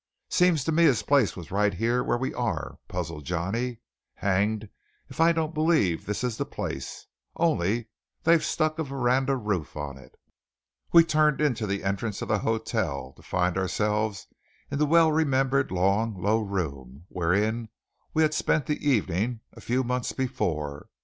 "Seems 0.31 0.63
to 0.63 0.71
me 0.71 0.85
his 0.85 1.03
place 1.03 1.35
was 1.37 1.51
right 1.51 1.75
here 1.75 2.03
where 2.03 2.17
we 2.17 2.33
are," 2.33 2.79
puzzled 2.87 3.23
Johnny. 3.23 3.81
"Hanged 4.15 4.67
if 5.09 5.21
I 5.21 5.31
don't 5.31 5.53
believe 5.53 6.07
this 6.07 6.23
is 6.23 6.37
the 6.37 6.43
place; 6.47 7.05
only 7.35 7.87
they've 8.23 8.43
stuck 8.43 8.79
a 8.79 8.83
veranda 8.83 9.35
roof 9.37 9.77
on 9.77 9.99
it." 9.99 10.15
We 10.91 11.03
turned 11.03 11.39
into 11.39 11.67
the 11.67 11.83
entrance 11.83 12.23
of 12.23 12.29
the 12.29 12.39
hotel, 12.39 13.13
to 13.15 13.21
find 13.21 13.59
ourselves 13.59 14.25
in 14.71 14.79
the 14.79 14.87
well 14.87 15.11
remembered 15.11 15.69
long, 15.69 16.19
low 16.19 16.39
room 16.41 17.05
wherein 17.09 17.69
we 18.11 18.23
had 18.23 18.33
spent 18.33 18.65
the 18.65 18.83
evening 18.83 19.41
a 19.53 19.61
few 19.61 19.83
months 19.83 20.13
before. 20.13 20.89